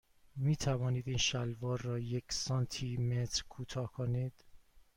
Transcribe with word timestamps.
می 0.35 0.55
توانید 0.55 1.07
این 1.07 1.17
شلوار 1.17 1.81
را 1.81 1.99
یک 1.99 2.23
سانتی 2.31 2.97
متر 2.97 3.43
کوتاه 3.49 3.91
کنید؟ 3.91 4.33